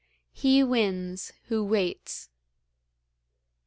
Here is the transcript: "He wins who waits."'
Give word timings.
"He 0.33 0.63
wins 0.63 1.31
who 1.43 1.63
waits."' 1.63 2.29